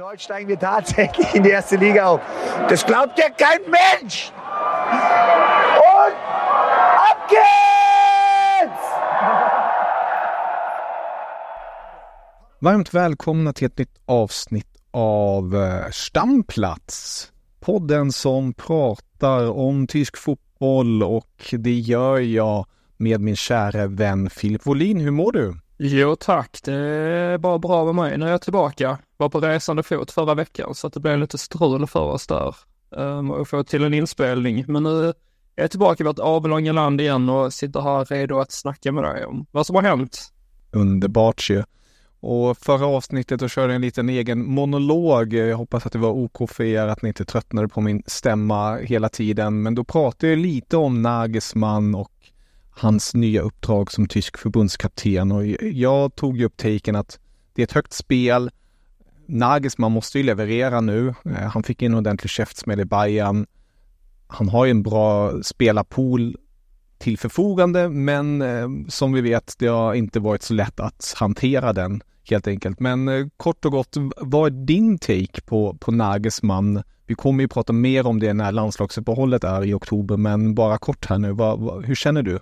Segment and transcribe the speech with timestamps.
[0.00, 2.20] Und heute steigen wir tatsächlich in die erste Liga auf.
[2.70, 4.32] Das glaubt ja kein Mensch!
[5.76, 6.14] Und
[6.96, 8.80] ab geht's!
[12.60, 17.32] Varmt välkomna till ett nytt avsnitt av eh, Stamplats.
[17.60, 24.66] Podden som pratar om tysk fotboll och det gör jag med min kära vän Filip
[24.66, 25.00] Wåhlin.
[25.00, 25.54] Hur mår du?
[25.82, 28.18] Jo tack, det är bara bra med mig.
[28.18, 28.98] Nu är jag tillbaka.
[29.16, 32.56] Var på resande fot förra veckan så att det blev lite strul för oss där.
[32.90, 34.64] Um, och få till en inspelning.
[34.68, 35.14] Men nu är
[35.54, 39.24] jag tillbaka i vårt avlånga land igen och sitter här redo att snacka med dig
[39.24, 40.32] om vad som har hänt.
[40.70, 41.62] Underbart ju.
[42.20, 45.32] Och förra avsnittet då körde jag en liten egen monolog.
[45.32, 48.76] Jag hoppas att det var OK för er, att ni inte tröttnade på min stämma
[48.76, 49.62] hela tiden.
[49.62, 52.19] Men då pratade jag lite om Nagisman och
[52.80, 57.18] hans nya uppdrag som tysk förbundskapten och jag tog ju upp taken att
[57.52, 58.50] det är ett högt spel.
[59.26, 61.14] Nagelsmann måste ju leverera nu.
[61.24, 63.46] Eh, han fick in en ordentlig käftsmäll i Bayern.
[64.26, 66.36] Han har ju en bra spelarpool
[66.98, 71.72] till förfogande, men eh, som vi vet, det har inte varit så lätt att hantera
[71.72, 72.80] den helt enkelt.
[72.80, 76.82] Men eh, kort och gott, vad är din take på, på Nagelsmann?
[77.06, 81.06] Vi kommer ju prata mer om det när landslagsuppehållet är i oktober, men bara kort
[81.06, 82.38] här nu, vad, vad, hur känner du?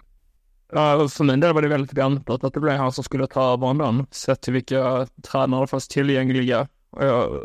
[0.70, 3.70] För min del var det väldigt väntat att det blev han som skulle ta över
[3.70, 6.69] ändå, sett till vilka tränare det fanns tillgängliga.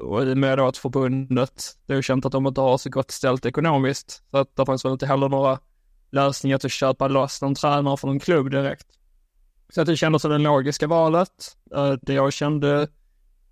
[0.03, 2.77] Och i och med då att förbundet, det är ju känt att de inte har
[2.77, 5.59] så gott ställt ekonomiskt, så att det fanns väl inte heller några
[6.11, 8.87] lösningar till att köpa loss någon tränare från en klubb direkt.
[9.73, 11.57] Så att det kändes som det logiska valet.
[11.75, 12.87] Eh, det jag kände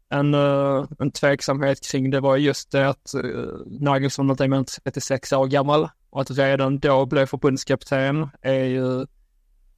[0.10, 3.22] en, eh, en tveksamhet kring det var just det att eh,
[3.66, 8.64] Nagelsmann inte är mer än 36 år gammal och att redan då bli förbundskapten är
[8.64, 9.06] ju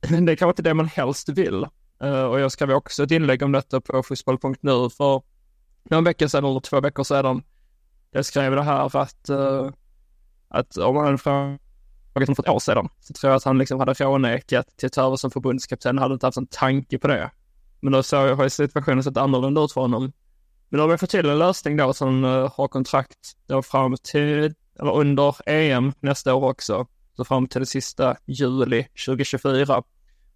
[0.09, 1.65] det är kanske inte det man helst vill.
[2.03, 5.21] Uh, och jag skrev också ett inlägg om detta på fotboll.nu för
[5.83, 7.43] någon vecka sedan eller två veckor sedan.
[8.11, 9.71] Jag skrev det här att, uh,
[10.47, 11.59] att om man hade frågat
[12.13, 14.93] honom för ett år sedan så tror jag att han liksom hade frånekat till att
[14.93, 17.31] ta över som förbundskapten, hade inte haft en tanke på det.
[17.79, 20.11] Men då så har situationen sett annorlunda ut för honom.
[20.69, 23.95] Men då har vi fått till en lösning då som uh, har kontrakt då fram
[24.03, 26.87] till, eller under EM nästa år också.
[27.15, 29.83] Så fram till det sista juli 2024.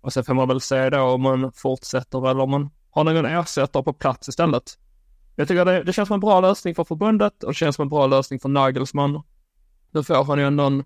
[0.07, 3.25] Och sen får man väl se då om man fortsätter eller om man har någon
[3.25, 4.63] ersättare på plats istället.
[5.35, 7.83] Jag tycker det, det känns som en bra lösning för förbundet och det känns som
[7.83, 9.21] en bra lösning för Nagelsmann.
[9.91, 10.83] Nu får han ju ändå en,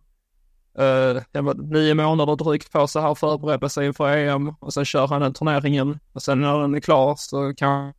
[0.79, 5.07] uh, nio månader drygt på sig här att förbereda sig inför EM och sen kör
[5.07, 7.93] han den turneringen och sen när den är klar så kan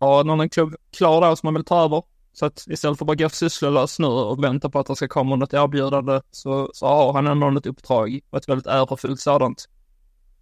[0.00, 2.02] ha någon klubb klar då som man vill ta över.
[2.32, 5.08] Så att istället för att bara gå sysslolös nu och vänta på att det ska
[5.08, 9.68] komma något erbjudande så, så har han ändå ett uppdrag och ett väldigt ärofyllt sådant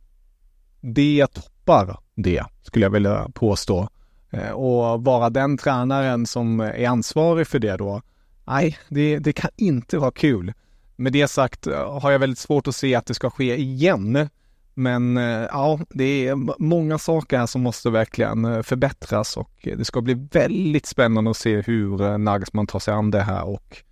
[0.82, 3.90] det toppar det, skulle jag vilja påstå.
[4.32, 8.02] Eh, och vara den tränaren som är ansvarig för det då,
[8.46, 10.54] nej, det, det kan inte vara kul.
[10.96, 14.30] Med det sagt eh, har jag väldigt svårt att se att det ska ske igen.
[14.74, 20.02] Men eh, ja, det är många saker här som måste verkligen förbättras och det ska
[20.02, 23.84] bli väldigt spännande att se hur Nagelsmann tar sig an det här och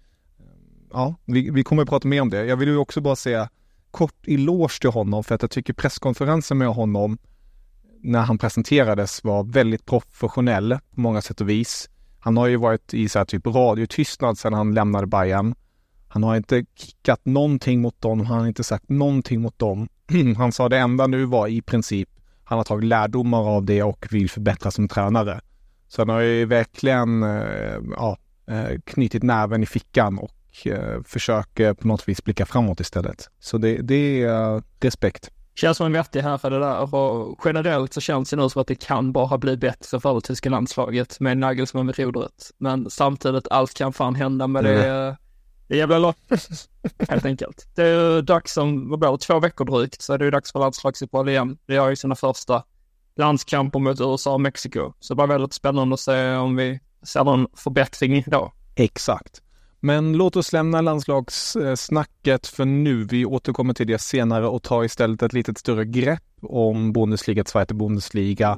[0.91, 2.45] ja, vi, vi kommer att prata mer om det.
[2.45, 3.49] Jag vill ju också bara säga
[3.97, 7.17] kort eloge till honom för att jag tycker presskonferensen med honom
[8.01, 11.89] när han presenterades var väldigt professionell på många sätt och vis.
[12.19, 15.55] Han har ju varit i så här typ radiotystnad sedan han lämnade Bayern.
[16.07, 19.87] Han har inte kickat någonting mot dem, han har inte sagt någonting mot dem.
[20.37, 22.09] han sa det enda nu var i princip,
[22.43, 25.41] han har tagit lärdomar av det och vill förbättra som tränare.
[25.87, 28.17] Så han har ju verkligen eh, ja,
[28.47, 33.29] eh, knutit näven i fickan och eh, försöker på något vis blicka framåt istället.
[33.39, 35.31] Så det, det är uh, respekt.
[35.55, 38.67] Känns som en vettig herre det där och generellt så känns det nu som att
[38.67, 42.51] det kan bara bli bättre för det tyska landslaget med Nagelsmann vid rodret.
[42.57, 44.89] Men samtidigt, allt kan fan hända med det.
[44.89, 45.15] Mm.
[45.67, 46.47] Det jävla loppet,
[47.09, 47.67] helt enkelt.
[47.75, 50.51] Det är dags om, vad blir det, två veckor drygt så är det ju dags
[50.51, 51.57] för landslagsuppehåll igen.
[51.65, 52.63] Det gör ju sina första
[53.15, 54.93] landskamper mot USA och Mexiko.
[54.99, 58.53] Så det var väldigt spännande att se om vi ser någon förbättring då.
[58.75, 59.41] Exakt.
[59.79, 63.03] Men låt oss lämna landslagssnacket för nu.
[63.03, 67.73] Vi återkommer till det senare och tar istället ett lite större grepp om Bundesliga, Zweite
[67.73, 68.57] Bundesliga.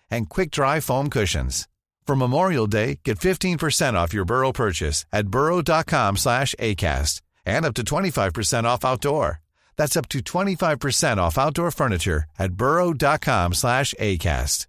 [0.11, 1.67] and quick-dry foam cushions.
[2.05, 7.73] For Memorial Day, get 15% off your Burrow purchase at burrow.com slash ACAST and up
[7.75, 9.39] to 25% off outdoor.
[9.77, 14.67] That's up to 25% off outdoor furniture at burrow.com slash ACAST.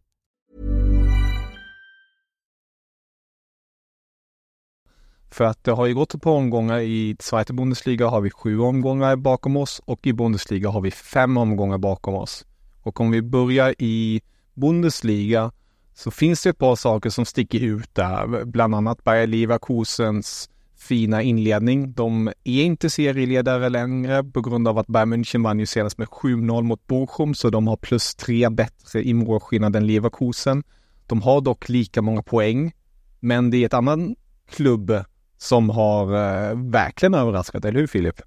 [5.33, 9.17] För att det har ju gått par omgångar i Zweite Bundesliga har vi sju omgångar
[9.17, 12.47] bakom oss och i Bundesliga har vi fem omgångar bakom oss.
[12.83, 14.21] Och om vi börjar i
[14.55, 15.53] Bundesliga
[15.95, 21.23] så finns det ett par saker som sticker ut där, bland annat Bayer Leverkusens fina
[21.23, 21.93] inledning.
[21.93, 26.09] De är inte serieledare längre på grund av att Bayern München vann ju senast med
[26.09, 30.63] 7-0 mot Bochum, så de har plus tre bättre i målskillnad än Leverkusen.
[31.07, 32.73] De har dock lika många poäng,
[33.21, 34.17] men det är ett annan
[34.51, 34.93] klubb
[35.39, 38.21] som har eh, verkligen överraskat, eller hur Filip?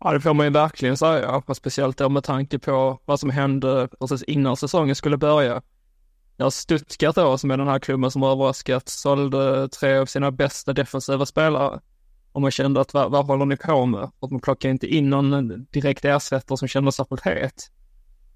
[0.00, 3.88] Ja, det får man ju verkligen säga, speciellt då med tanke på vad som hände
[4.00, 5.62] precis innan säsongen skulle börja.
[6.36, 10.72] När Stuttgart då, som är den här klubben som överraskat, sålde tre av sina bästa
[10.72, 11.80] defensiva spelare.
[12.32, 14.00] Och man kände att vad, vad håller ni på med?
[14.00, 17.70] För att man plockar inte in någon direkt ersättare som känner särskilt het.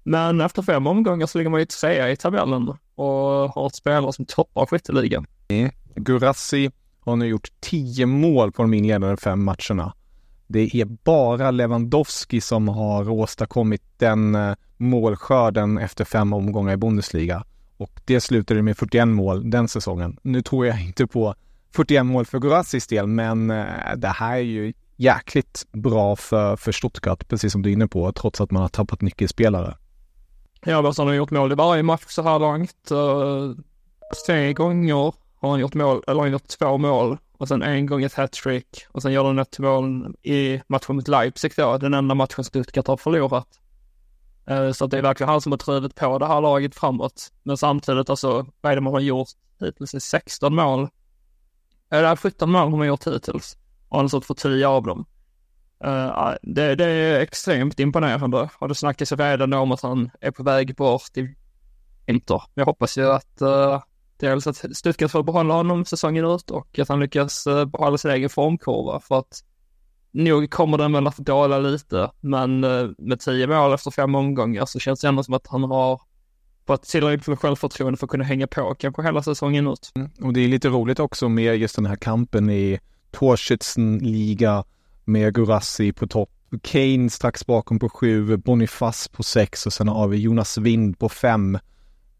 [0.03, 3.05] Men efter fem omgångar så ligger man ju trea i tabellen och
[3.53, 5.25] har ett spelare som toppar skytteligan.
[5.47, 5.71] Mm.
[5.95, 9.93] Gurassi har nu gjort tio mål på de inledande fem matcherna.
[10.47, 17.43] Det är bara Lewandowski som har åstadkommit den eh, målskörden efter fem omgångar i Bundesliga.
[17.77, 20.17] Och det slutade med 41 mål den säsongen.
[20.21, 21.35] Nu tror jag inte på
[21.75, 23.65] 41 mål för Gorazis del, men eh,
[23.97, 28.11] det här är ju jäkligt bra för, för Stuttgart, precis som du är inne på,
[28.11, 29.77] trots att man har tappat nyckelspelare.
[30.65, 32.91] Ja, West har gjort mål i varje match så här långt.
[32.91, 33.55] Uh, eh,
[34.27, 37.85] tre gånger har han gjort mål, eller har han gjort två mål och sen en
[37.85, 41.93] gång ett hattrick och sen gör han ett mål i matchen mot Leipzig då, den
[41.93, 43.47] enda matchen Stuttgart har förlorat.
[44.47, 47.31] Eh, så så det är verkligen han som har drivit på det här laget framåt.
[47.43, 49.27] Men samtidigt alltså, vad är det man har gjort
[49.59, 49.91] hittills?
[50.03, 50.81] 16 mål.
[50.83, 50.89] Eh,
[51.89, 53.57] Eller 17 mål har man gjort hittills.
[53.89, 55.05] Och han har stått för 10 av dem.
[55.85, 60.31] Uh, det, det, är extremt imponerande och det snackas ju redan om att han är
[60.31, 61.35] på väg bort i
[62.05, 62.41] vinter.
[62.53, 63.41] Jag hoppas ju att
[64.19, 67.97] dels alltså att Stuttgart får behålla honom säsongen ut och att han lyckas eh, behålla
[67.97, 69.43] sin egen formkurva för att
[70.11, 74.65] nog kommer den väl att dala lite, men eh, med tio mål efter fem omgångar
[74.65, 76.01] så känns det ändå som att han har
[76.67, 79.91] fått tillräckligt med självförtroende för att kunna hänga på kanske hela säsongen ut.
[79.95, 80.11] Mm.
[80.21, 82.79] Och det är lite roligt också med just den här kampen i
[83.11, 84.63] Torschützenliga
[85.05, 86.29] med Gurassi på topp.
[86.61, 91.09] Kane strax bakom på sju, Boniface på sex och sen har vi Jonas Wind på
[91.09, 91.57] fem.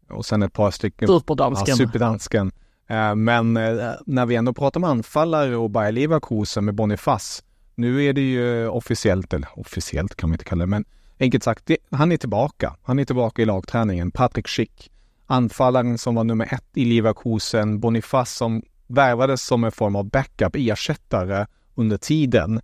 [0.08, 1.08] Och sen ett par stycken.
[1.08, 1.64] Superdansken.
[1.68, 2.52] Ja, superdansken.
[2.86, 7.42] Eh, men eh, när vi ändå pratar om anfallare och Bayer Leverkusen med Boniface.
[7.74, 10.84] Nu är det ju officiellt, eller officiellt kan man inte kalla det, men
[11.20, 12.76] enkelt sagt, det, han är tillbaka.
[12.82, 14.10] Han är tillbaka i lagträningen.
[14.10, 14.90] Patrik Schick,
[15.26, 20.56] anfallaren som var nummer ett i Leverkusen, Boniface som värvades som en form av backup,
[20.56, 22.60] ersättare under tiden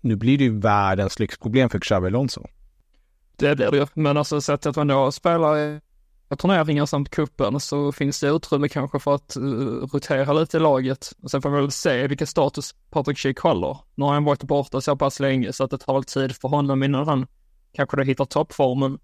[0.00, 2.46] nu blir det ju världens lyxproblem för Xabi Alonso.
[3.36, 5.80] Det blir det ju, men alltså sett att man då spelar
[6.36, 11.12] turneringar samt kuppen så finns det utrymme kanske för att uh, rotera lite i laget.
[11.22, 13.78] Och sen får man väl se vilken status Patrik Schick håller.
[13.94, 16.48] Nu har han varit borta så pass länge så att det tar väl tid för
[16.48, 17.26] honom innan han
[17.72, 18.98] kanske då hittar toppformen.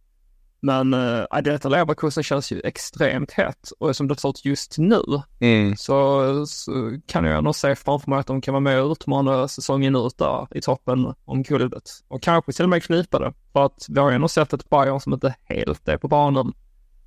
[0.61, 5.03] Men äh, detta Leverkusen känns ju extremt hett och som det ser ut just nu
[5.41, 5.77] Mm.
[5.77, 9.49] så, så kan jag nog se framför mig att de kan vara med och utmana
[9.49, 11.91] säsongen ut där i toppen om guldet.
[12.09, 13.33] Och kanske till och med knipa det.
[13.53, 16.53] För att vi har ju ändå sett ett Bayern som inte helt är på banan.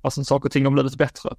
[0.02, 1.34] Alltså saker och ting har blivit bättre.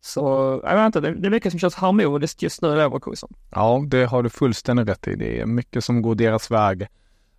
[0.00, 0.20] Så
[0.64, 3.28] jag vet inte, det, det är mycket som känns harmoniskt just nu i Leverkusen.
[3.50, 5.14] Ja, det har du fullständigt rätt i.
[5.14, 6.86] Det är mycket som går deras väg.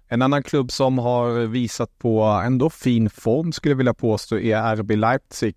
[0.08, 4.76] En annan klubb som har visat på ändå fin form skulle jag vilja påstå är
[4.76, 5.56] RB Leipzig.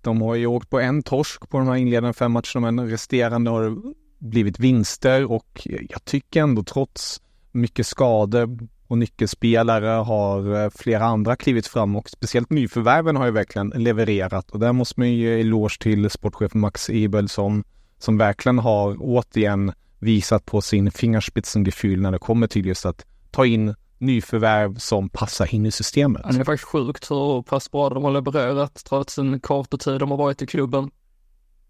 [0.00, 3.50] De har ju åkt på en torsk på de här inledande fem matcherna men resterande
[3.50, 3.76] har
[4.18, 8.58] blivit vinster och jag tycker ändå trots mycket skador
[8.92, 14.50] och nyckelspelare har eh, flera andra klivit fram och speciellt nyförvärven har ju verkligen levererat
[14.50, 17.64] och där måste man ju ge eloge till sportchef Max Ebel som,
[17.98, 23.46] som verkligen har återigen visat på sin fingerspitzengefühl när det kommer till just att ta
[23.46, 26.22] in nyförvärv som passar in i systemet.
[26.30, 30.10] Det är faktiskt sjukt hur pass bra de har levererat trots en kort tid de
[30.10, 30.90] har varit i klubben.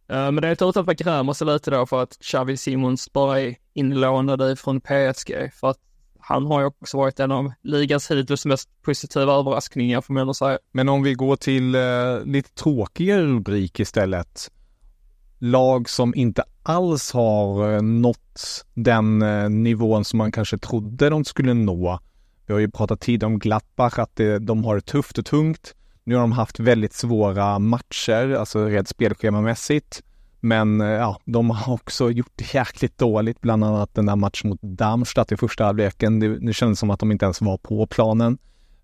[0.08, 3.12] Eh, men det är tur att man grämer sig lite då för att Xavi Simons
[3.12, 5.78] bara är inlånad från PSG för att
[6.24, 10.34] han har ju också varit en av ligans hittills mest positiva överraskningar får man ändå
[10.34, 10.58] säga.
[10.72, 14.50] Men om vi går till eh, lite tråkigare rubrik istället.
[15.38, 21.24] Lag som inte alls har eh, nått den eh, nivån som man kanske trodde de
[21.24, 22.00] skulle nå.
[22.46, 25.74] Vi har ju pratat tidigare om Gladbach, att det, de har det tufft och tungt.
[26.04, 30.02] Nu har de haft väldigt svåra matcher, alltså rent spelschemamässigt.
[30.44, 34.48] Men eh, ja, de har också gjort det jäkligt dåligt, bland annat den där matchen
[34.50, 36.20] mot Darmstadt i första halvleken.
[36.20, 38.38] Det, det kändes som att de inte ens var på planen.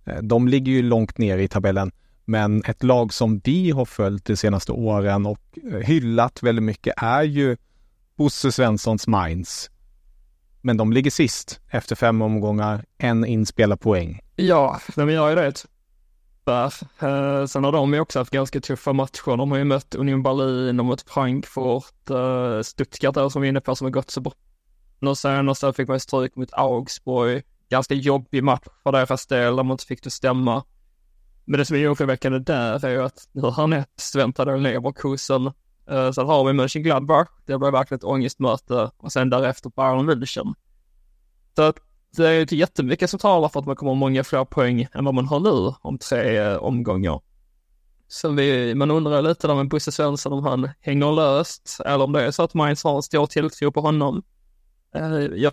[0.05, 1.93] Eh, de ligger ju långt ner i tabellen,
[2.25, 6.95] men ett lag som vi har följt de senaste åren och eh, hyllat väldigt mycket
[6.97, 7.57] är ju
[8.17, 9.71] Bosse Svenssons Mainz.
[10.61, 14.21] Men de ligger sist efter fem omgångar, en inspelad poäng.
[14.37, 15.65] Ja, de gör ju det.
[16.49, 16.73] Där.
[16.99, 19.37] Eh, sen har de ju också haft ganska tuffa matcher.
[19.37, 23.51] De har ju mött Union Berlin, de mot Frankfurt, eh, Stuttgart där som vi är
[23.51, 24.33] inne på som har gått så bra.
[25.01, 27.43] Nu senast där fick man stryk mot Augsburg.
[27.69, 30.65] Ganska jobbig match för deras del, där man inte fick det stämma.
[31.45, 35.47] Men det som är oroväckande där är ju att nu härnäst väntar då Leverkusen.
[35.91, 40.55] Eh, Sen har vi Mönchengladbach, det blir verkligen ett ångestmöte och sen därefter Bayern München.
[41.57, 41.79] Så att
[42.17, 45.05] det är inte jättemycket som talar för att man kommer ha många fler poäng än
[45.05, 47.21] vad man har nu om tre eh, omgångar.
[48.09, 52.13] Så vi, man undrar lite där med Bosse Svensson om han hänger löst eller om
[52.13, 54.23] det är så att Mainz har en stor tilltro på honom.
[54.95, 55.53] Eh, jag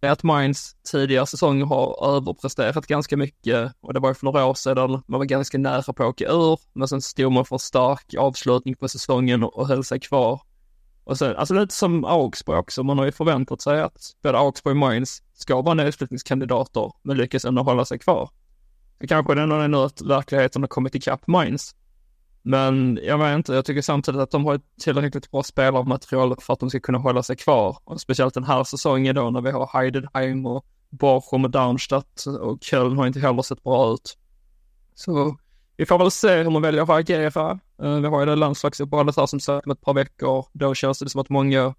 [0.00, 4.44] vet att Mainz tidigare säsonger har överpresterat ganska mycket och det var ju för några
[4.44, 7.56] år sedan man var ganska nära på att åka ur men sen stod man för
[7.56, 10.40] en stark avslutning på säsongen och höll sig kvar.
[11.04, 14.72] Och sen, alltså lite som Augsburg också, man har ju förväntat sig att både Augsburg
[14.72, 18.30] och Mainz ska vara nedflyttningskandidater men lyckas ändå hålla sig kvar.
[19.00, 21.74] Så kanske det ändå är nu att verkligheten har kommit ikapp Mainz.
[22.42, 26.52] Men jag vet inte, jag tycker samtidigt att de har ett tillräckligt bra spelarmaterial för
[26.52, 27.78] att de ska kunna hålla sig kvar.
[27.84, 32.58] Och speciellt den här säsongen då när vi har Heidenheim och Bochum och Darmstadt och
[32.62, 34.18] Köln har inte heller sett bra ut.
[34.94, 35.36] Så
[35.76, 37.58] vi får väl se hur man väljer att agera.
[37.82, 40.46] Eh, Vi har ju det landslagsuppehållet här som sagt om ett par veckor.
[40.52, 41.74] Då känns det som att många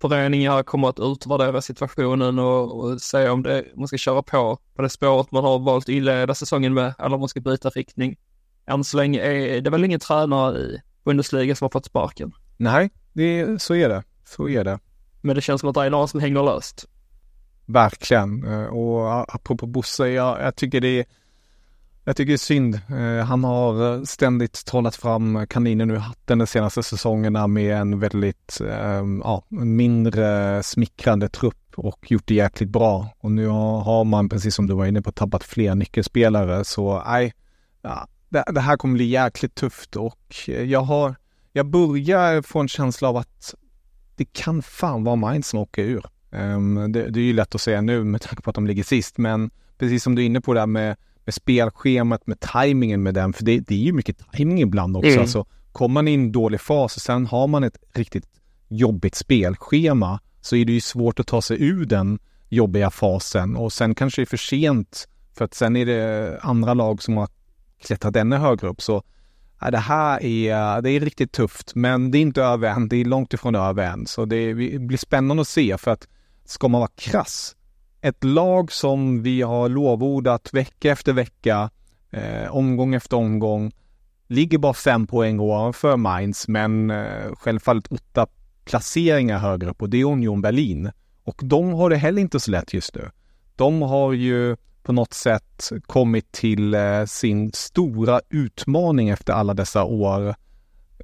[0.00, 4.82] föreningar kommer att utvärdera situationen och, och se om det, man ska köra på på
[4.82, 8.16] det spåret man har valt att inleda säsongen med eller om man ska byta riktning.
[8.66, 12.32] Än så länge är det väl ingen tränare i Bundesliga som har fått sparken.
[12.56, 14.02] Nej, det, så är det.
[14.24, 14.78] Så är det.
[15.20, 16.86] Men det känns som att det är någon som hänger löst.
[17.66, 18.44] Verkligen.
[18.44, 21.04] Eh, Och apropå Bosse, jag, jag tycker det är
[22.08, 22.80] jag tycker det är synd.
[22.88, 28.00] Eh, han har eh, ständigt trollat fram kaninen ur hatten de senaste säsongerna med en
[28.00, 33.10] väldigt, ehm, ja, mindre smickrande trupp och gjort det jäkligt bra.
[33.18, 36.64] Och nu har man, precis som du var inne på, tappat fler nyckelspelare.
[36.64, 37.34] Så nej,
[37.82, 41.14] ja, det, det här kommer bli jäkligt tufft och eh, jag har,
[41.52, 43.54] jag börjar få en känsla av att
[44.16, 46.06] det kan fan vara Mainz som åker ur.
[46.30, 48.84] Ehm, det, det är ju lätt att säga nu med tanke på att de ligger
[48.84, 50.96] sist, men precis som du är inne på där med,
[51.28, 55.10] med spelschemat, med tajmingen med den, för det, det är ju mycket tajming ibland också.
[55.10, 55.20] Mm.
[55.20, 58.24] Alltså, kommer man i en dålig fas och sen har man ett riktigt
[58.68, 62.18] jobbigt spelschema så är det ju svårt att ta sig ur den
[62.48, 66.74] jobbiga fasen och sen kanske det är för sent för att sen är det andra
[66.74, 67.28] lag som har
[67.82, 68.82] klättrat ännu högre upp.
[68.82, 69.02] Så
[69.60, 72.88] ja, det här är, det är riktigt tufft, men det är inte över än.
[72.88, 74.06] Det är långt ifrån över än.
[74.06, 76.08] Så det blir spännande att se för att
[76.44, 77.56] ska man vara krass,
[78.00, 81.70] ett lag som vi har lovordat vecka efter vecka,
[82.10, 83.72] eh, omgång efter omgång,
[84.26, 88.26] ligger bara fem poäng ovanför Mainz, men eh, självfallet åtta
[88.64, 90.90] placeringar högre upp och det är Union Berlin.
[91.24, 93.10] Och de har det heller inte så lätt just nu.
[93.56, 99.84] De har ju på något sätt kommit till eh, sin stora utmaning efter alla dessa
[99.84, 100.28] år.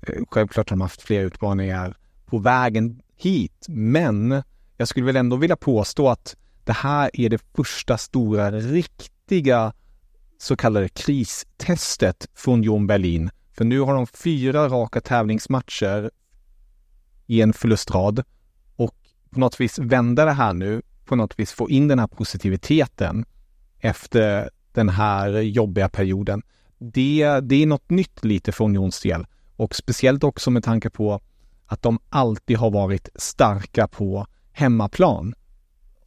[0.02, 1.96] Eh, självklart har de haft fler utmaningar
[2.26, 4.42] på vägen hit, men
[4.76, 9.72] jag skulle väl ändå vilja påstå att det här är det första stora riktiga
[10.38, 13.30] så kallade kristestet från Jon Berlin.
[13.56, 16.10] För nu har de fyra raka tävlingsmatcher
[17.26, 18.24] i en förlustrad
[18.76, 18.96] och
[19.30, 23.24] på något vis vända det här nu, på något vis få in den här positiviteten
[23.78, 26.42] efter den här jobbiga perioden.
[26.78, 31.20] Det, det är något nytt lite för Jons del och speciellt också med tanke på
[31.66, 35.34] att de alltid har varit starka på hemmaplan.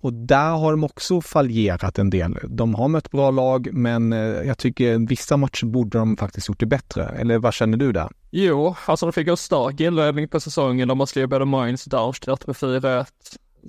[0.08, 2.38] Och där har de också fallerat en del.
[2.44, 6.60] De har mött bra lag, men eh, jag tycker vissa matcher borde de faktiskt gjort
[6.60, 7.06] det bättre.
[7.06, 8.10] Eller vad känner du där?
[8.32, 12.48] Jo, alltså de fick en stark inledning på säsongen där man slog både Mainz Darmstadt
[12.48, 13.06] med 4-1.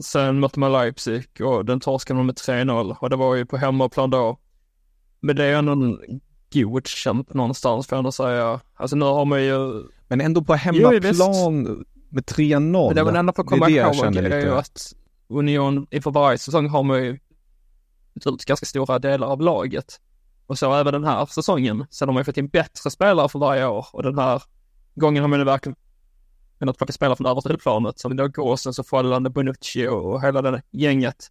[0.01, 3.57] Sen mötte man Leipzig och den torskade man med 3-0 och det var ju på
[3.57, 4.39] hemmaplan då.
[5.21, 5.99] Men det är ändå en
[6.53, 8.61] godkänt någonstans får jag ändå säga.
[8.77, 9.83] Alltså nu har man ju...
[10.09, 11.63] Men ändå på hemmaplan
[12.09, 12.95] med 3-0.
[12.95, 14.95] Det man ändå får komma ihåg är ju att
[15.29, 17.19] Union inför varje säsong har man ju
[18.27, 20.01] ut ganska stora delar av laget.
[20.47, 21.87] Och så även den här säsongen.
[21.91, 24.43] Sen har man ju fått in bättre spelare för varje år och den här
[24.95, 25.77] gången har man ju verkligen
[26.59, 30.63] kunnat plocka spelare från översta planet som då Gåsens och Follande, Bonucci och hela det
[30.71, 31.31] gänget.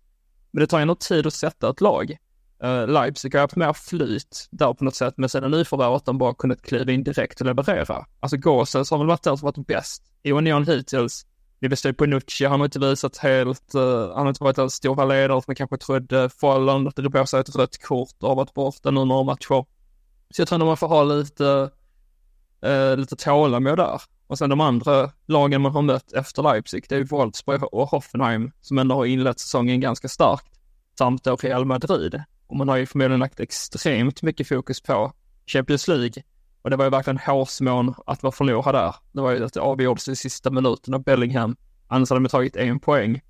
[0.51, 2.17] Men det tar ändå tid att sätta ett lag.
[2.63, 6.17] Uh, Leipzig har haft mer flyt där på något sätt, men sen nyförvärv nyförvärvet de
[6.17, 8.05] bara kunnat kliva in direkt och leverera.
[8.19, 11.25] Alltså Gåsens har väl varit den som varit bäst i Union hittills.
[11.59, 14.69] Vi bestod på Nucci, han har inte visat helt, uh, han har inte varit den
[14.69, 16.29] stora ledare som man kanske trodde.
[16.29, 19.65] Folland drog på sig ett rött kort och har varit borta nu några matcher.
[20.29, 21.69] Så jag tror att man får ha lite,
[22.65, 24.01] uh, lite tålamod där.
[24.27, 27.89] Och sen de andra lagen man har mött efter Leipzig, det är ju Wolfsburg och
[27.89, 30.59] Hoffenheim som ändå har inlett säsongen ganska starkt.
[30.97, 32.23] Samt då Real Madrid.
[32.47, 35.11] Och man har ju förmodligen lagt extremt mycket fokus på
[35.45, 36.23] Champions League.
[36.67, 38.95] Och det var ju verkligen hårsmån att vara förlorad där.
[39.11, 41.55] Det var ju att det avgjordes i sista minuten av Bellingham.
[41.87, 43.21] Annars hade de tagit en poäng.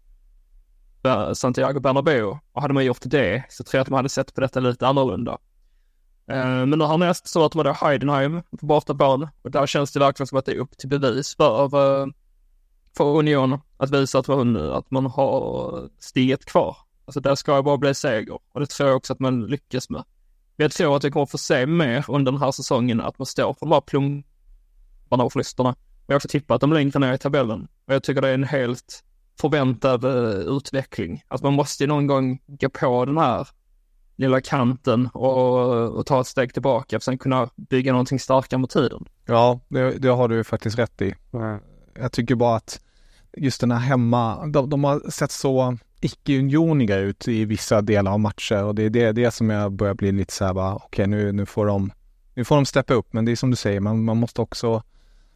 [1.34, 2.38] Santiago Bernabéu.
[2.52, 4.88] Och hade man gjort det så tror jag att man hade sett på detta lite
[4.88, 5.38] annorlunda.
[6.28, 10.00] Eh, men nu härnäst så att man då Heidenheim på bortaplan och där känns det
[10.00, 12.08] verkligen som att det är upp till bevis för, eh,
[12.98, 16.78] för Union att visa att man, att man har steget kvar.
[17.06, 19.90] Alltså där ska det bara bli seger och det tror jag också att man lyckas
[19.90, 20.04] med.
[20.60, 23.54] Jag tror att vi kommer få se mer under den här säsongen att man står
[23.54, 25.70] för de här plumparna och förlusterna.
[25.70, 27.68] Men jag har också tippat att de längre ner i tabellen.
[27.88, 29.04] Och jag tycker det är en helt
[29.42, 31.24] förväntad uh, utveckling.
[31.28, 33.48] Att man måste ju någon gång gå på den här
[34.16, 38.70] lilla kanten och, och ta ett steg tillbaka för sen kunna bygga någonting starkare med
[38.70, 39.06] tiden.
[39.26, 41.10] Ja, det, det har du faktiskt rätt i.
[41.34, 41.58] Eh,
[42.00, 42.82] jag tycker bara att
[43.38, 48.20] just den här hemma, de, de har sett så icke-unioniga ut i vissa delar av
[48.20, 50.86] matcher och det är det, det som jag börjar bli lite så här bara, okej
[50.88, 51.92] okay, nu, nu får de,
[52.34, 54.84] nu får de steppa upp men det är som du säger, man, man måste också,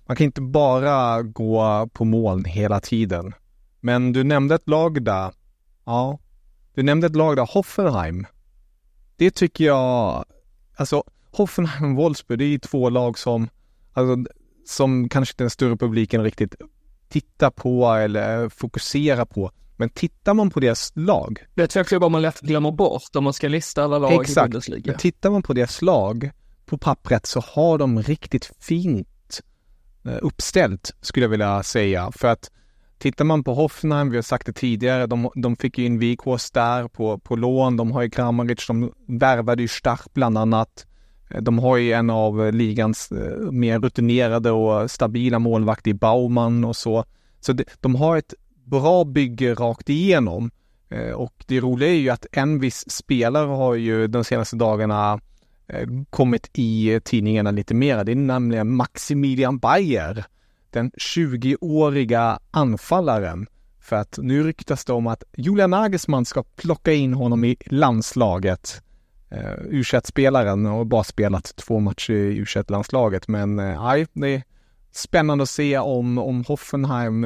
[0.06, 3.34] man kan inte bara gå på moln hela tiden.
[3.80, 5.32] Men du nämnde ett lag där,
[5.86, 6.19] ja,
[6.74, 8.26] du nämnde ett lag där, Hoffenheim.
[9.15, 10.26] Det tycker jag,
[10.76, 13.50] alltså Hoffenheim och Wolfsburg, det är två lag som,
[13.93, 14.32] alltså,
[14.65, 16.56] som kanske den större publiken riktigt
[17.10, 19.52] tittar på eller fokuserar på.
[19.82, 21.46] Men tittar man på deras lag.
[21.56, 24.48] Det är två klubbar man lätt glömmer bort om man ska lista alla lag exakt,
[24.48, 24.98] i Bundesliga.
[24.98, 26.32] Tittar man på deras lag
[26.65, 29.41] på pappret så har de riktigt fint
[30.06, 32.12] eh, uppställt skulle jag vilja säga.
[32.12, 32.52] För att
[32.98, 36.52] tittar man på Hoffenheim, vi har sagt det tidigare, de, de fick ju in Wikås
[36.52, 37.78] där på, på lån.
[37.78, 40.86] De har ju Kramaric, de värvade ju Stark bland annat.
[41.30, 46.63] Eh, de har ju en av ligans eh, mer rutinerade och stabila målvakter i Baumann
[46.65, 47.06] och så.
[47.39, 48.34] Så de har ett
[48.65, 50.52] bra bygge rakt igenom.
[50.89, 55.19] Eh, och det roliga är ju att en viss spelare har ju de senaste dagarna
[55.67, 58.04] eh, kommit i tidningarna lite mera.
[58.04, 60.26] Det är nämligen Maximilian Bayer,
[60.69, 63.47] den 20-åriga anfallaren.
[63.80, 68.82] För att nu ryktas det om att Julian Nagelsmann ska plocka in honom i landslaget.
[69.30, 74.43] Eh, u spelaren och bara spelat två matcher i u landslaget men nej, det är
[74.91, 77.26] spännande att se om, om Hoffenheim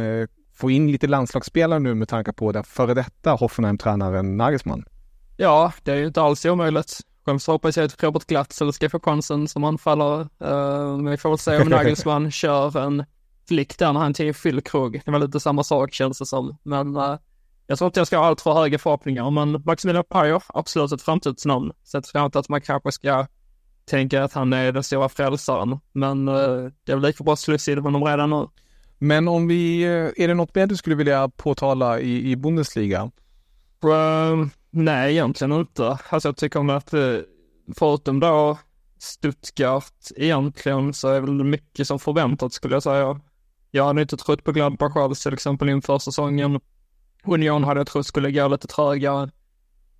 [0.55, 4.85] få in lite landslagsspelare nu med tanke på den före detta Hoffenheim-tränaren Nagelsmann?
[5.37, 6.99] Ja, det är ju inte alls omöjligt.
[7.25, 10.19] Själv så hoppas jag att Robert Glatzel ska få chansen som anfaller.
[10.19, 13.05] Uh, men vi får väl se om Nagelsmann kör en
[13.47, 15.01] flick där när han till fyllkrog.
[15.05, 16.57] Det var lite samma sak känns det som.
[16.63, 17.17] Men uh,
[17.67, 19.31] jag tror inte jag ska ha allt för höga förhoppningar.
[19.31, 21.71] Men Maximilian Pajer, absolut ett framtidsnamn.
[21.83, 23.27] Så jag tror inte att man kanske ska
[23.85, 25.79] tänka att han är den stora frälsaren.
[25.91, 28.47] Men uh, det är väl lika bra sluss i honom redan nu.
[28.97, 33.11] Men om vi, eh, är det något mer du skulle vilja påtala i, i Bundesliga?
[33.81, 35.97] Um, Nej, egentligen inte.
[36.09, 37.17] Alltså jag tycker om att eh,
[37.75, 38.57] förutom då
[38.99, 43.19] Stuttgart egentligen så är väl mycket som förväntat skulle jag säga.
[43.71, 46.59] Jag hade inte trott på Gladbach alls till exempel inför säsongen.
[47.23, 49.29] Union hade jag trott skulle gå lite trögare.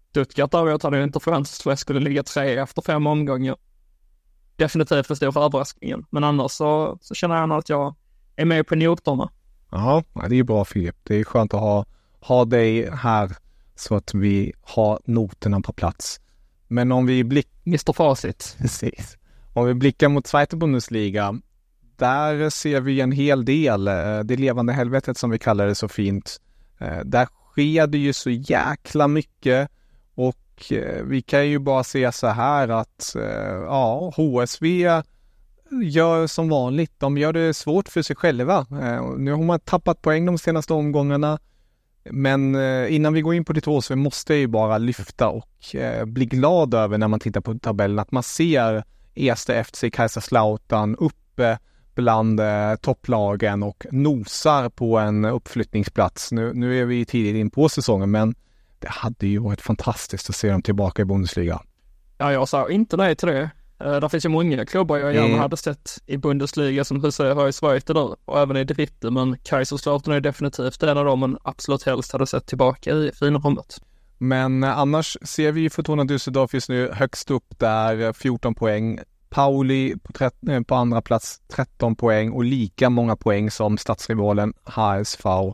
[0.10, 3.56] Stuttgart däremot hade jag inte förväntat mig att skulle ligga tre efter fem omgångar.
[4.56, 7.96] Definitivt för stor för överraskningen, men annars så, så känner jag att jag
[8.36, 9.30] är med på noterna.
[9.72, 10.96] Ja, det är ju bra Filip.
[11.04, 11.86] Det är skönt att ha,
[12.20, 13.36] ha dig här
[13.76, 16.20] så att vi har noterna på plats.
[16.68, 17.52] Men om vi blickar...
[17.68, 18.56] Mr Facit.
[18.62, 19.18] Precis.
[19.54, 21.40] Om vi blickar mot Zweite Bundesliga,
[21.98, 25.88] där ser vi en hel del, eh, det levande helvetet som vi kallar det så
[25.88, 26.42] fint.
[26.80, 29.70] Eh, där sker det ju så jäkla mycket
[30.16, 33.16] och eh, vi kan ju bara se så här att
[33.66, 34.88] ja, HSV
[35.72, 36.92] gör som vanligt.
[36.98, 38.66] De gör det svårt för sig själva.
[38.72, 41.40] Eh, nu har man tappat poäng de senaste omgångarna.
[42.10, 45.76] Men eh, innan vi går in på ditt så måste jag ju bara lyfta och
[45.76, 48.84] eh, bli glad över när man tittar på tabellen att man ser
[49.16, 51.58] Erste FC Kaiserslautern uppe
[51.96, 52.42] bland
[52.82, 56.32] topplagen och nosar på en uppflyttningsplats.
[56.32, 58.36] Nu, nu är vi tidigt in på säsongen, men
[58.80, 61.62] det hade ju varit fantastiskt att se dem tillbaka i Bundesliga.
[62.18, 63.50] Ja, jag sa inte nej till det.
[63.84, 65.40] Uh, det finns ju många klubbar jag gärna mm.
[65.40, 69.12] hade sett i Bundesliga som du säger har i Sverige nu och även i Dritte,
[69.12, 73.78] men Kaiserslautern är definitivt en av dem man absolut helst hade sett tillbaka i finrummet.
[74.18, 79.00] Men eh, annars ser vi Fortuna Düsseldorf just nu högst upp där, 14 poäng.
[79.30, 85.54] Pauli på, eh, på, andra plats 13 poäng och lika många poäng som stadsrivalen HSV.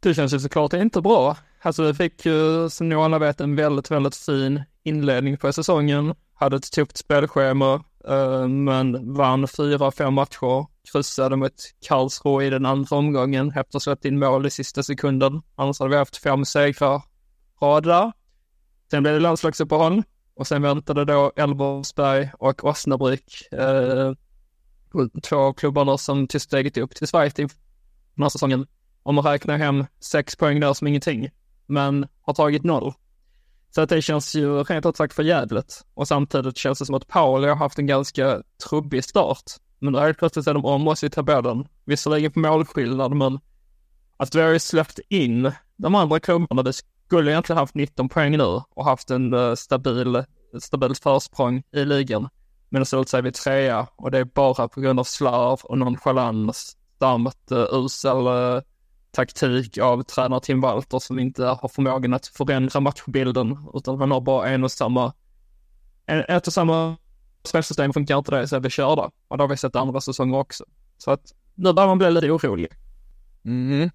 [0.00, 1.36] Det känns ju såklart inte bra.
[1.62, 6.14] Alltså vi fick ju som ni alla vet en väldigt, väldigt fin inledning på säsongen.
[6.44, 10.66] Hade ett tufft spelschema, eh, men vann fyra, fem matcher.
[10.92, 11.52] Kryssade mot
[11.88, 15.42] Karlsruhe i den andra omgången efter att släppt in mål i sista sekunden.
[15.56, 17.02] Annars hade vi haft fem segrar
[17.62, 18.12] rad där.
[18.90, 20.02] Sen blev det landslagsuppehåll.
[20.36, 24.12] Och sen väntade då Elversberg och Åsnabruk, eh,
[25.22, 27.48] två av klubbarna som tog steget upp till Sverige den
[28.22, 28.66] här säsongen.
[29.02, 31.30] Om man räknar hem sex poäng där som ingenting,
[31.66, 32.92] men har tagit noll.
[33.74, 35.84] Så att det känns ju rent ut sagt för jävligt.
[35.94, 39.42] Och samtidigt känns det som att Pauli har haft en ganska trubbig start.
[39.78, 41.66] Men då helt plötsligt är de om oss i tabellen.
[41.84, 43.38] Visserligen på målskillnad, men
[44.16, 46.72] att vi har ju släppt in de andra klubbarna, Vi
[47.06, 50.24] skulle egentligen haft 19 poäng nu och haft en eh, stabil,
[50.60, 52.28] stabilt försprång i ligan.
[52.68, 56.76] Men så är vi trea och det är bara på grund av slarv och nonchalans
[56.98, 58.60] samt uh, eh, usel uh,
[59.14, 64.20] taktik av tränare Tim Walter som inte har förmågan att förändra matchbilden utan han har
[64.20, 65.12] bara en och samma,
[66.06, 66.96] en, ett och samma
[67.44, 69.10] spelsystem funkar inte det så är vi körda.
[69.28, 70.64] Och det har vi sett andra säsonger också.
[70.98, 71.20] Så att
[71.54, 72.68] nu börjar man bli lite orolig.
[73.44, 73.90] Mm.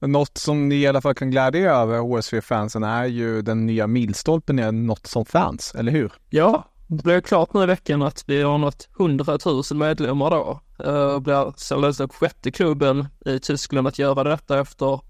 [0.00, 3.86] Något som ni i alla fall kan glädja er över, HSV-fansen, är ju den nya
[3.86, 6.12] milstolpen är något som fans, eller hur?
[6.30, 10.60] Ja, det blev klart nu i veckan att vi har nått 100 000 medlemmar då.
[10.86, 15.00] Uh, blir således den sjätte klubben i Tyskland att göra detta efter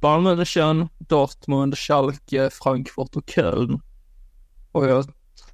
[0.00, 3.80] Bayern München, Dortmund, Schalke, Frankfurt och Köln.
[4.72, 5.04] Och jag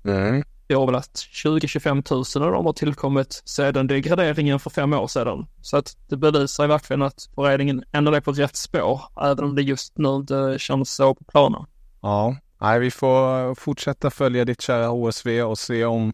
[0.04, 0.44] mm
[0.74, 5.46] har väl att 20-25 000 av dem har tillkommit sedan degraderingen för fem år sedan.
[5.62, 9.62] Så att det bevisar verkligen att föreningen ändå är på rätt spår, även om det
[9.62, 11.64] just nu inte känns så på planen.
[12.02, 16.12] Ja, nej, vi får fortsätta följa ditt kära HSV och se om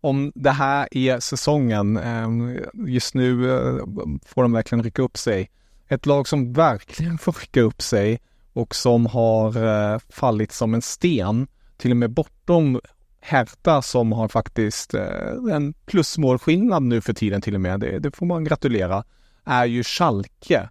[0.00, 1.96] om det här är säsongen.
[1.96, 3.84] Ehm, just nu eh,
[4.26, 5.50] får de verkligen rycka upp sig.
[5.88, 8.20] Ett lag som verkligen får rycka upp sig
[8.52, 11.46] och som har eh, fallit som en sten,
[11.76, 12.80] till och med bortom
[13.20, 18.16] Hertha som har faktiskt eh, en plusmålskillnad nu för tiden till och med, det, det
[18.16, 19.04] får man gratulera,
[19.44, 20.68] är ju Schalke.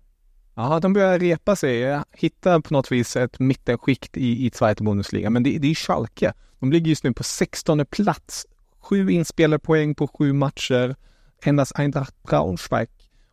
[0.59, 5.29] Ja, de börjar repa sig, hitta på något vis ett mittenskikt i, i Zweite Bundesliga,
[5.29, 6.33] men det, det är Schalke.
[6.59, 8.45] De ligger just nu på 16 plats,
[8.79, 10.95] sju inspelade poäng på sju matcher,
[11.43, 12.89] endast Eintracht Braunschweig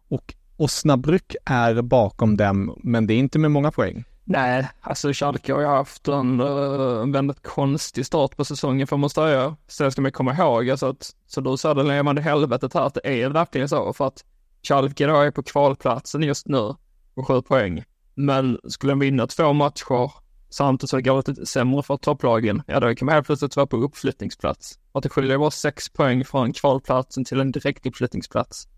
[0.08, 4.04] och Osnabrück är bakom dem, men det är inte med många poäng.
[4.24, 8.96] Nej, alltså Schalke har ju haft en, uh, en väldigt konstig start på säsongen får
[8.96, 9.56] man säga.
[9.68, 12.94] Sen ska man komma ihåg, alltså att, så du sa det levande helvetet här, att
[12.94, 14.24] det är verkligen så, för att
[14.62, 16.74] Schalke då är på kvalplatsen just nu
[17.14, 17.84] på sju poäng.
[18.14, 20.12] Men skulle de vinna två matcher
[20.54, 23.66] samtidigt som det går lite sämre för topplagen, ja då kan man helt plötsligt vara
[23.66, 24.78] på uppflyttningsplats.
[24.92, 28.68] Och det skiljer bara sex poäng från kvalplatsen till en direkt uppflyttningsplats.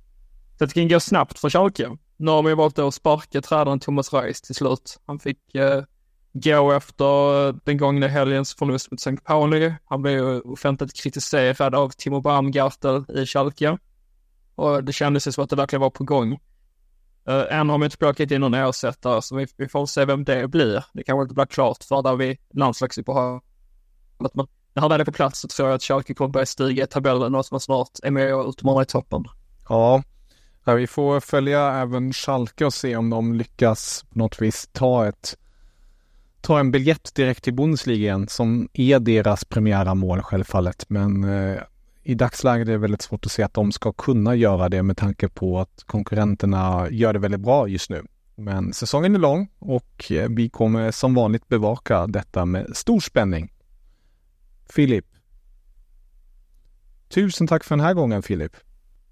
[0.59, 1.96] Så det kan gå snabbt för Schalke.
[2.16, 5.01] Nu har man ju valt att sparka tränaren Thomas Reis till slut.
[5.07, 5.83] Han fick eh,
[6.33, 9.16] gå efter eh, den gångna helgens förlust mot St.
[9.25, 9.75] Pauli.
[9.85, 13.79] Han blev offentligt kritiserad av Timo Baumgartel i Schalke.
[14.55, 16.38] Och det kändes ju som att det verkligen var på gång.
[17.28, 20.24] Uh, än har vi inte plockat in någon ersättare, så vi, vi får se vem
[20.24, 20.84] det blir.
[20.92, 23.42] Det kanske inte blir klart för där vi landslagsuppehållet.
[24.18, 26.84] Men när han väl är på plats så tror jag att Schalke kommer börja stiga
[26.84, 29.24] i tabellen och att man snart är med och utmanar i toppen.
[29.68, 30.02] Ja,
[30.76, 35.36] vi får följa även Schalke och se om de lyckas på något vis ta ett
[36.40, 40.84] ta en biljett direkt till Bundesliga igen som är deras premiära mål självfallet.
[40.88, 41.62] Men eh,
[42.06, 44.96] i dagsläget är det väldigt svårt att se att de ska kunna göra det med
[44.96, 48.06] tanke på att konkurrenterna gör det väldigt bra just nu.
[48.34, 53.52] Men säsongen är lång och eh, vi kommer som vanligt bevaka detta med stor spänning.
[54.70, 55.06] Filip.
[57.08, 58.56] Tusen tack för den här gången Filip.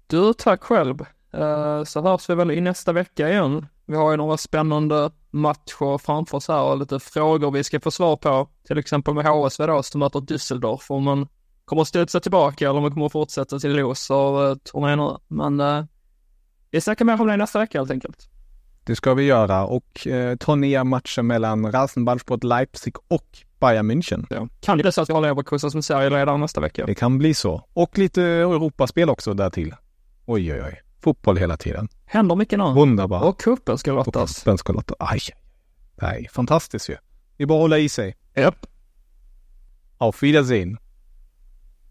[0.07, 1.01] Du, tack själv.
[1.33, 3.67] Eh, så hörs vi väl i nästa vecka igen.
[3.85, 7.91] Vi har ju några spännande matcher framför oss här och lite frågor vi ska få
[7.91, 8.49] svar på.
[8.67, 10.85] Till exempel med HSV då som möter Düsseldorf.
[10.89, 11.27] Om man
[11.65, 14.99] kommer att studsa tillbaka eller om man kommer att fortsätta till Los och uh, turnén
[14.99, 15.17] nu.
[15.27, 15.85] Men uh,
[16.71, 18.29] vi snackar mer om det nästa vecka helt enkelt.
[18.85, 24.25] Det ska vi göra och eh, ta ner matchen mellan Rasenballsport Leipzig och Bayern München.
[24.29, 24.47] Ja.
[24.59, 26.85] Kan det bli så att vi har Leverkusen som serieledare nästa vecka?
[26.85, 27.67] Det kan bli så.
[27.73, 29.75] Och lite Europaspel också där till.
[30.25, 30.81] Oj, oj, oj.
[31.03, 31.87] Fotboll hela tiden.
[32.05, 32.73] Händer mycket nu.
[32.73, 33.23] Wunderbar.
[33.23, 34.39] Och cupen ska lottas.
[34.39, 34.97] Cupen ska lottas.
[34.99, 35.21] Aj.
[36.01, 36.95] Nej, fantastiskt ju.
[37.37, 38.15] Det är bara att hålla i sig.
[38.35, 38.65] Japp.
[39.97, 40.77] Auf Wiedersehen.